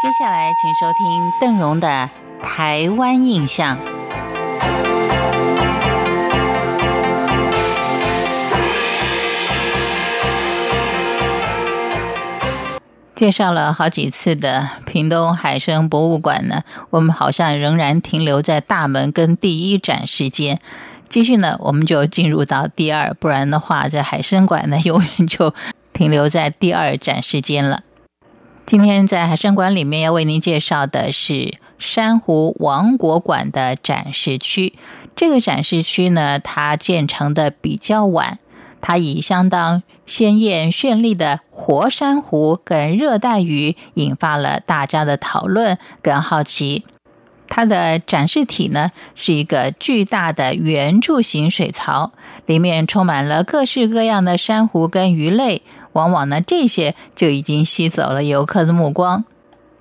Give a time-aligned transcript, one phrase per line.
[0.00, 2.08] 接下来，请收听邓荣的
[2.40, 3.76] 《台湾印象》。
[13.16, 20.60] 介绍了好几次的屏东海生博物馆呢，我们好像仍然停留在大门跟第一展示间。
[21.08, 25.52] 继续呢，我们就进入到第二，不然的话，这海生馆呢 永远就
[25.92, 27.82] 停留在第二展示间了。
[28.68, 34.74] 今天在海生馆里面要为您介绍的是珊瑚王国馆的展示区。
[35.16, 38.38] 这个展示区呢，它建成的比较晚。
[38.82, 46.84] 它以相当鲜艳绚丽的活珊瑚跟热带鱼引发了大家的讨论跟好奇。
[47.48, 52.12] 它的展示体呢是一个巨大的圆柱形水槽，
[52.44, 55.62] 里面充满了各式各样的珊瑚跟鱼类。
[55.98, 59.24] 往往呢这些就已经吸走了游客的目光。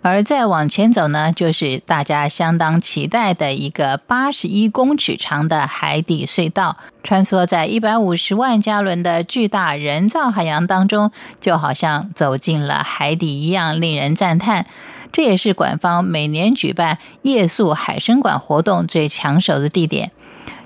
[0.01, 14.65] 而再往前走呢，就是大家相当期待的一个八十一公尺长的海底隧道，穿梭在一百五十万加仑的巨大人造海洋当中，就好像走进了海底一样，令人赞叹。
[15.11, 20.11] 这也是馆方每年举办夜宿海参馆活动最抢手的地点。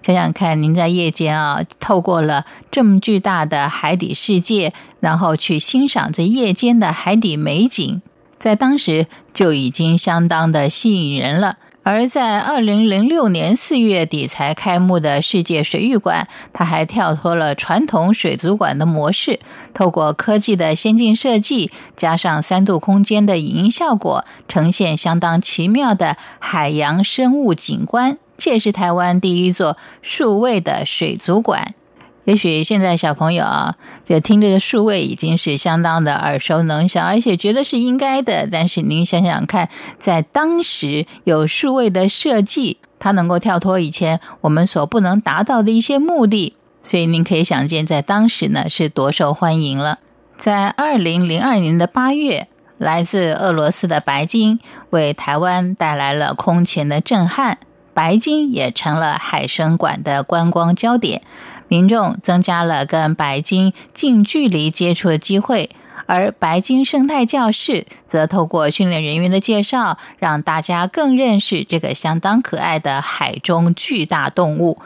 [0.01, 8.01] 想想看，您在夜间啊，透过了这么巨大的海底世界，然后去欣赏这夜间的海底美景。
[8.39, 19.39] 在当时就已经相当的吸引人了，而在二零零六年四月底才开幕的世界水域馆，它还跳脱了传统水族馆的模式，
[19.75, 28.17] 透过科技的先进设计，加上三度空间的影音效果，呈现相当奇妙的海洋生物景观。
[28.41, 31.75] 这也是台湾第一座数位的水族馆。
[32.23, 38.47] 也许现在小朋友啊，就听这个数位已经是相当的耳熟能详，而且觉得是应该的。
[38.51, 49.99] 但是您想想看，在当时有数位的设计，它能够跳脱以前我们所不能达到的一些目的，所以您可以想见，在当时呢是多受欢迎了。
[50.35, 52.47] 在二零零二年的八月，
[52.79, 57.59] 来自俄罗斯的白鲸为台湾带来了空前的震撼，
[57.93, 61.21] 白鲸也成了海生馆的观光焦点。
[61.67, 65.69] 民众增加了跟白鲸近距离接触的机会，
[66.05, 74.79] 而白鲸生态教室则透过训练人员的介绍，让大家更认识这个相当可爱的海中巨大动物。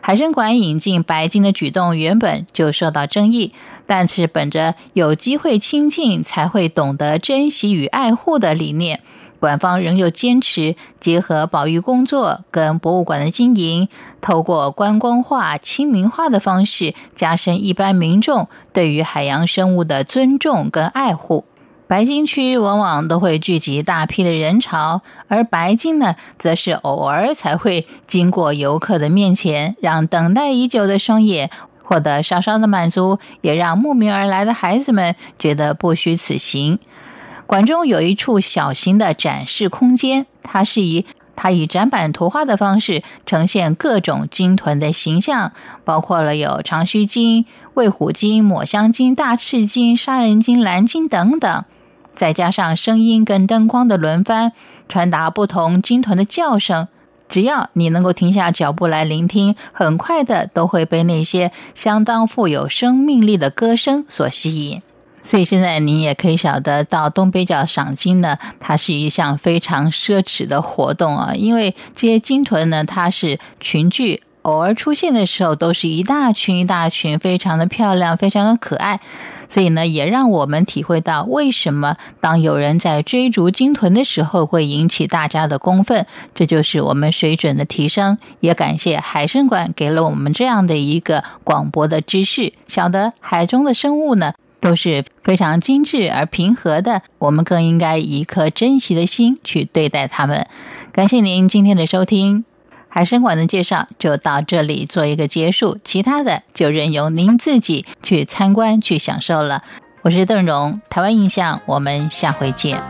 [0.00, 3.52] 海生馆引进白鲸的举动原本就受到争议，
[3.86, 9.00] 但是本着有机会亲近才会懂得珍惜与爱护的理念。
[9.42, 13.88] 馆方仍有坚持结合保育工作跟博物馆的经营，
[14.20, 21.44] 透过观光化、亲民化的方式，加深一般民众对于海洋生物的尊重跟爱护。
[21.88, 31.50] 白鲸区往往都会聚集大批的人潮，而白鲸呢，则是偶尔才会经过游客的面前，让等待已久的双眼
[31.82, 36.78] 获得稍稍的满足，也让慕名而来的孩子们觉得不虚此行。
[37.52, 41.04] 馆中有一处小型的展示空间，它是以
[41.36, 45.52] 它以展板图画的方式呈现各种鲸豚的形象，
[45.84, 51.64] 包括了有长须鲸、卫虎鲸、抹香鲸、大翅鲸、杀人鲸、蓝鲸等等，
[52.14, 54.52] 再加上声音跟灯光的轮番，
[54.88, 56.88] 传达不同鲸豚的叫声。
[57.28, 64.80] 只要你能够停下脚步来聆听，很快的都会被那些相当富有生命力的歌声所吸引。
[65.22, 71.32] 所以现在您也可以晓得，到东北角赏金呢，它是一项非常奢侈的活动啊。
[71.34, 79.00] 因为这些鲸豚呢，它是群聚，偶尔出现的时候都是一大群一大群，非常的漂亮，非常的可爱。
[79.48, 86.06] 所以呢，也让我们体会到为什么当有人在追逐鲸豚的时候会引起大家的公愤。
[86.34, 88.18] 这就是我们水准的提升。
[88.40, 94.32] 也感谢海参馆给了我们这样的一个广博的知识，晓得海中的生物呢。
[94.62, 100.46] 都是非常精致而平和的，我们更应该以一颗珍惜的心去对待它们。
[100.92, 102.44] 感谢您今天的收听，
[102.88, 109.64] 海参馆的介绍就到这里做一个结束，其他的就任由您自己去参观去享受了。
[110.02, 112.80] 我是邓荣，台湾印象，我们下回见。